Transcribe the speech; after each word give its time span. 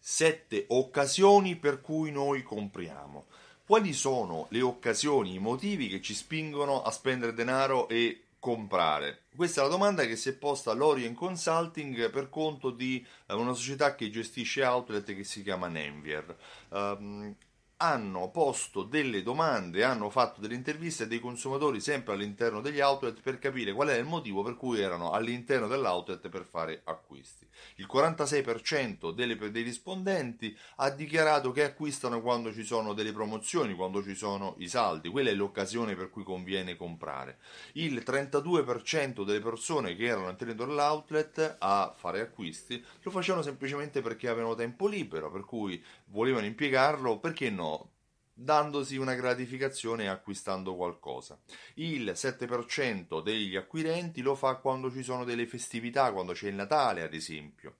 sette 0.00 0.64
occasioni 0.68 1.56
per 1.56 1.80
cui 1.80 2.10
noi 2.10 2.42
compriamo. 2.42 3.26
Quali 3.64 3.92
sono 3.92 4.46
le 4.50 4.62
occasioni, 4.62 5.34
i 5.34 5.38
motivi 5.38 5.86
che 5.88 6.00
ci 6.00 6.14
spingono 6.14 6.82
a 6.82 6.90
spendere 6.90 7.34
denaro 7.34 7.88
e 7.88 8.24
comprare? 8.40 9.24
Questa 9.36 9.60
è 9.60 9.64
la 9.64 9.70
domanda 9.70 10.04
che 10.06 10.16
si 10.16 10.30
è 10.30 10.32
posta 10.32 10.72
l'Orient 10.72 11.16
Consulting 11.16 12.10
per 12.10 12.28
conto 12.30 12.70
di 12.70 13.06
eh, 13.26 13.34
una 13.34 13.52
società 13.52 13.94
che 13.94 14.10
gestisce 14.10 14.64
outlet 14.64 15.14
che 15.14 15.22
si 15.22 15.44
chiama 15.44 15.68
Nenvier. 15.68 16.36
Um, 16.70 17.36
hanno 17.82 18.30
posto 18.30 18.82
delle 18.82 19.22
domande, 19.22 19.84
hanno 19.84 20.10
fatto 20.10 20.40
delle 20.40 20.54
interviste 20.54 21.06
dei 21.06 21.18
consumatori 21.18 21.80
sempre 21.80 22.12
all'interno 22.12 22.60
degli 22.60 22.80
outlet 22.80 23.20
per 23.22 23.38
capire 23.38 23.72
qual 23.72 23.88
è 23.88 23.96
il 23.96 24.04
motivo 24.04 24.42
per 24.42 24.56
cui 24.56 24.80
erano 24.80 25.12
all'interno 25.12 25.66
dell'outlet 25.66 26.28
per 26.28 26.44
fare 26.44 26.82
acquisti. 26.84 27.48
Il 27.76 27.88
46% 27.90 29.12
delle, 29.12 29.36
dei 29.50 29.62
rispondenti 29.62 30.54
ha 30.76 30.90
dichiarato 30.90 31.52
che 31.52 31.64
acquistano 31.64 32.20
quando 32.20 32.52
ci 32.52 32.64
sono 32.64 32.92
delle 32.92 33.12
promozioni, 33.12 33.74
quando 33.74 34.02
ci 34.02 34.14
sono 34.14 34.56
i 34.58 34.68
saldi, 34.68 35.08
quella 35.08 35.30
è 35.30 35.34
l'occasione 35.34 35.96
per 35.96 36.10
cui 36.10 36.22
conviene 36.22 36.76
comprare. 36.76 37.38
Il 37.72 38.02
32% 38.06 39.24
delle 39.24 39.40
persone 39.40 39.96
che 39.96 40.04
erano 40.04 40.26
all'interno 40.26 40.54
dell'outlet 40.54 41.56
a 41.58 41.94
fare 41.96 42.20
acquisti 42.20 42.84
lo 43.02 43.10
facevano 43.10 43.42
semplicemente 43.42 44.02
perché 44.02 44.28
avevano 44.28 44.54
tempo 44.54 44.86
libero, 44.86 45.30
per 45.30 45.44
cui 45.46 45.82
volevano 46.06 46.44
impiegarlo, 46.44 47.18
perché 47.18 47.48
no? 47.48 47.69
Dandosi 48.42 48.96
una 48.96 49.14
gratificazione 49.14 50.04
e 50.04 50.08
acquistando 50.08 50.74
qualcosa. 50.74 51.38
Il 51.74 52.12
7% 52.14 53.22
degli 53.22 53.54
acquirenti 53.54 54.22
lo 54.22 54.34
fa 54.34 54.54
quando 54.56 54.90
ci 54.90 55.02
sono 55.02 55.24
delle 55.24 55.46
festività, 55.46 56.10
quando 56.12 56.32
c'è 56.32 56.48
il 56.48 56.54
Natale 56.54 57.02
ad 57.02 57.12
esempio. 57.12 57.76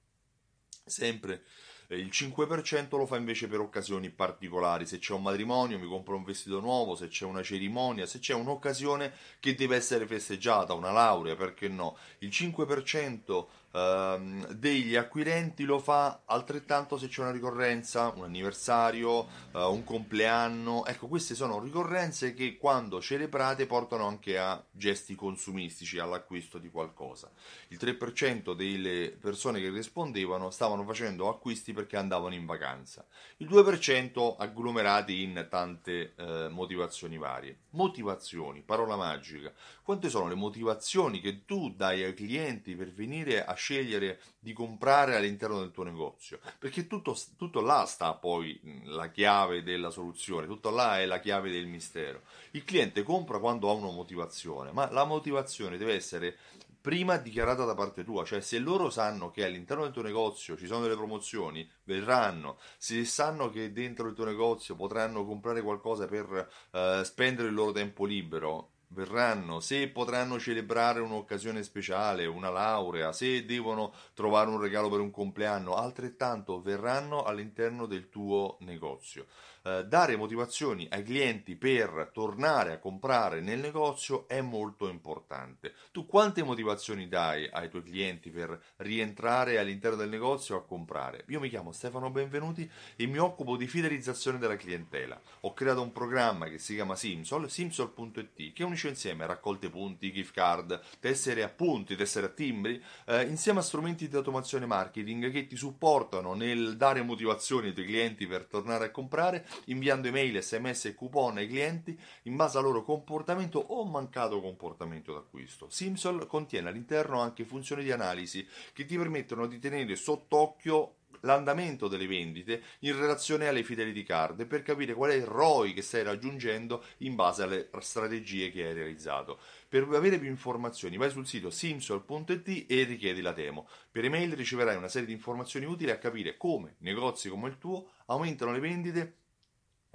Sempre 0.84 1.44
eh, 1.88 1.96
il 1.96 2.10
5% 2.12 2.96
lo 2.96 3.06
fa 3.06 3.16
invece 3.16 3.48
per 3.48 3.60
occasioni 3.60 4.10
particolari, 4.10 4.86
se 4.86 4.98
c'è 4.98 5.12
un 5.12 5.22
matrimonio 5.22 5.78
mi 5.78 5.88
compro 5.88 6.16
un 6.16 6.24
vestito 6.24 6.60
nuovo, 6.60 6.94
se 6.94 7.08
c'è 7.08 7.24
una 7.24 7.42
cerimonia, 7.42 8.06
se 8.06 8.20
c'è 8.20 8.34
un'occasione 8.34 9.12
che 9.40 9.54
deve 9.54 9.76
essere 9.76 10.06
festeggiata, 10.06 10.74
una 10.74 10.92
laurea, 10.92 11.34
perché 11.36 11.68
no? 11.68 11.96
Il 12.18 12.28
5% 12.28 13.46
Uh, 13.72 14.52
degli 14.52 14.96
acquirenti 14.96 15.62
lo 15.62 15.78
fa 15.78 16.22
altrettanto 16.24 16.98
se 16.98 17.06
c'è 17.06 17.20
una 17.20 17.30
ricorrenza, 17.30 18.12
un 18.16 18.24
anniversario, 18.24 19.28
uh, 19.52 19.58
un 19.70 19.84
compleanno. 19.84 20.84
Ecco, 20.86 21.06
queste 21.06 21.36
sono 21.36 21.60
ricorrenze 21.60 22.34
che 22.34 22.56
quando 22.56 23.00
celebrate 23.00 23.66
portano 23.66 24.08
anche 24.08 24.38
a 24.38 24.60
gesti 24.72 25.14
consumistici, 25.14 26.00
all'acquisto 26.00 26.58
di 26.58 26.68
qualcosa. 26.68 27.30
Il 27.68 27.78
3% 27.80 28.54
delle 28.54 29.16
persone 29.20 29.60
che 29.60 29.70
rispondevano 29.70 30.50
stavano 30.50 30.84
facendo 30.84 31.28
acquisti 31.28 31.72
perché 31.72 31.96
andavano 31.96 32.34
in 32.34 32.46
vacanza. 32.46 33.06
Il 33.36 33.48
2% 33.48 34.34
agglomerati 34.36 35.22
in 35.22 35.46
tante 35.48 36.14
uh, 36.16 36.48
motivazioni 36.50 37.18
varie. 37.18 37.58
Motivazioni, 37.70 38.62
parola 38.62 38.96
magica. 38.96 39.52
Quante 39.82 40.08
sono 40.08 40.26
le 40.26 40.34
motivazioni 40.34 41.20
che 41.20 41.44
tu 41.44 41.70
dai 41.70 42.02
ai 42.02 42.14
clienti 42.14 42.74
per 42.74 42.92
venire 42.92 43.44
a 43.44 43.54
scegliere 43.60 44.20
di 44.38 44.54
comprare 44.54 45.14
all'interno 45.14 45.60
del 45.60 45.70
tuo 45.70 45.84
negozio, 45.84 46.40
perché 46.58 46.86
tutto, 46.86 47.14
tutto 47.36 47.60
là 47.60 47.84
sta 47.84 48.14
poi 48.14 48.58
la 48.84 49.10
chiave 49.10 49.62
della 49.62 49.90
soluzione, 49.90 50.46
tutto 50.46 50.70
là 50.70 50.98
è 50.98 51.04
la 51.04 51.20
chiave 51.20 51.50
del 51.50 51.66
mistero. 51.66 52.22
Il 52.52 52.64
cliente 52.64 53.02
compra 53.02 53.38
quando 53.38 53.68
ha 53.68 53.74
una 53.74 53.90
motivazione, 53.90 54.72
ma 54.72 54.90
la 54.90 55.04
motivazione 55.04 55.76
deve 55.76 55.94
essere 55.94 56.36
prima 56.80 57.18
dichiarata 57.18 57.66
da 57.66 57.74
parte 57.74 58.02
tua, 58.02 58.24
cioè 58.24 58.40
se 58.40 58.58
loro 58.58 58.88
sanno 58.88 59.30
che 59.30 59.44
all'interno 59.44 59.82
del 59.82 59.92
tuo 59.92 60.00
negozio 60.00 60.56
ci 60.56 60.66
sono 60.66 60.80
delle 60.80 60.96
promozioni, 60.96 61.68
verranno, 61.84 62.58
se 62.78 63.04
sanno 63.04 63.50
che 63.50 63.72
dentro 63.72 64.08
il 64.08 64.14
tuo 64.14 64.24
negozio 64.24 64.74
potranno 64.74 65.26
comprare 65.26 65.60
qualcosa 65.60 66.06
per 66.06 66.48
uh, 66.70 67.02
spendere 67.02 67.48
il 67.48 67.54
loro 67.54 67.72
tempo 67.72 68.06
libero, 68.06 68.70
verranno, 68.92 69.60
se 69.60 69.88
potranno 69.88 70.38
celebrare 70.38 71.00
un'occasione 71.00 71.62
speciale, 71.62 72.26
una 72.26 72.50
laurea, 72.50 73.12
se 73.12 73.44
devono 73.44 73.92
trovare 74.14 74.50
un 74.50 74.60
regalo 74.60 74.88
per 74.88 75.00
un 75.00 75.10
compleanno, 75.10 75.74
altrettanto 75.74 76.60
verranno 76.60 77.24
all'interno 77.24 77.86
del 77.86 78.08
tuo 78.08 78.56
negozio. 78.60 79.26
Eh, 79.62 79.84
dare 79.84 80.16
motivazioni 80.16 80.88
ai 80.90 81.02
clienti 81.02 81.54
per 81.54 82.10
tornare 82.14 82.72
a 82.72 82.78
comprare 82.78 83.42
nel 83.42 83.58
negozio 83.58 84.26
è 84.26 84.40
molto 84.40 84.88
importante. 84.88 85.74
Tu 85.92 86.06
quante 86.06 86.42
motivazioni 86.42 87.08
dai 87.08 87.46
ai 87.52 87.68
tuoi 87.68 87.82
clienti 87.82 88.30
per 88.30 88.58
rientrare 88.76 89.58
all'interno 89.58 89.98
del 89.98 90.08
negozio 90.08 90.56
a 90.56 90.64
comprare? 90.64 91.24
Io 91.28 91.40
mi 91.40 91.50
chiamo 91.50 91.72
Stefano 91.72 92.10
Benvenuti 92.10 92.70
e 92.96 93.06
mi 93.06 93.18
occupo 93.18 93.56
di 93.56 93.66
fidelizzazione 93.66 94.38
della 94.38 94.56
clientela. 94.56 95.20
Ho 95.40 95.52
creato 95.52 95.82
un 95.82 95.92
programma 95.92 96.46
che 96.46 96.58
si 96.58 96.74
chiama 96.74 96.96
Simsol, 96.96 97.50
simsol.it, 97.50 98.54
che 98.54 98.64
unisce 98.80 98.88
insieme 98.88 99.26
raccolte 99.26 99.68
punti, 99.68 100.10
gift 100.10 100.32
card, 100.32 100.80
tessere 100.98 101.42
a 101.42 101.48
punti, 101.48 101.96
tessere 101.96 102.26
a 102.26 102.30
timbri, 102.30 102.82
eh, 103.06 103.24
insieme 103.24 103.58
a 103.58 103.62
strumenti 103.62 104.08
di 104.08 104.16
automazione 104.16 104.64
marketing 104.66 105.30
che 105.30 105.46
ti 105.46 105.56
supportano 105.56 106.34
nel 106.34 106.76
dare 106.76 107.02
motivazioni 107.02 107.68
ai 107.68 107.74
tuoi 107.74 107.86
clienti 107.86 108.26
per 108.26 108.44
tornare 108.44 108.86
a 108.86 108.90
comprare 108.90 109.46
inviando 109.66 110.08
email, 110.08 110.42
sms 110.42 110.86
e 110.86 110.94
coupon 110.94 111.36
ai 111.36 111.48
clienti 111.48 111.98
in 112.22 112.36
base 112.36 112.56
al 112.56 112.64
loro 112.64 112.82
comportamento 112.82 113.58
o 113.58 113.84
mancato 113.84 114.40
comportamento 114.40 115.12
d'acquisto. 115.12 115.68
Simsol 115.68 116.26
contiene 116.26 116.68
all'interno 116.68 117.20
anche 117.20 117.44
funzioni 117.44 117.82
di 117.82 117.92
analisi 117.92 118.46
che 118.72 118.86
ti 118.86 118.96
permettono 118.96 119.46
di 119.46 119.58
tenere 119.58 119.96
sott'occhio 119.96 120.94
l'andamento 121.22 121.88
delle 121.88 122.06
vendite 122.06 122.62
in 122.80 122.98
relazione 122.98 123.48
alle 123.48 123.62
fidelity 123.62 124.02
card 124.02 124.46
per 124.46 124.62
capire 124.62 124.94
qual 124.94 125.10
è 125.10 125.14
il 125.14 125.24
ROI 125.24 125.72
che 125.72 125.82
stai 125.82 126.02
raggiungendo 126.02 126.84
in 126.98 127.14
base 127.14 127.42
alle 127.42 127.70
strategie 127.80 128.50
che 128.50 128.66
hai 128.66 128.74
realizzato. 128.74 129.38
Per 129.68 129.88
avere 129.92 130.18
più 130.18 130.28
informazioni 130.28 130.96
vai 130.96 131.10
sul 131.10 131.26
sito 131.26 131.50
simsol.it 131.50 132.66
e 132.68 132.82
richiedi 132.84 133.20
la 133.20 133.32
demo. 133.32 133.68
Per 133.90 134.04
email 134.04 134.34
riceverai 134.34 134.76
una 134.76 134.88
serie 134.88 135.06
di 135.06 135.14
informazioni 135.14 135.66
utili 135.66 135.90
a 135.90 135.98
capire 135.98 136.36
come 136.36 136.76
negozi 136.78 137.28
come 137.28 137.48
il 137.48 137.58
tuo 137.58 137.90
aumentano 138.06 138.52
le 138.52 138.60
vendite 138.60 139.14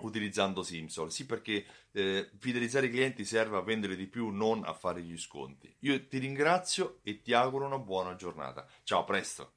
utilizzando 0.02 0.64
Simsol. 0.64 1.12
Sì, 1.12 1.26
perché 1.26 1.66
eh, 1.92 2.30
fidelizzare 2.38 2.88
i 2.88 2.90
clienti 2.90 3.26
serve 3.26 3.58
a 3.58 3.62
vendere 3.62 3.96
di 3.96 4.08
più, 4.08 4.30
non 4.30 4.64
a 4.66 4.74
fare 4.74 5.02
gli 5.02 5.18
sconti. 5.18 5.74
Io 5.80 6.08
ti 6.08 6.18
ringrazio 6.18 7.00
e 7.04 7.22
ti 7.22 7.34
auguro 7.34 7.66
una 7.66 7.80
buona 7.80 8.16
giornata. 8.16 8.68
Ciao, 8.84 9.04
presto! 9.04 9.54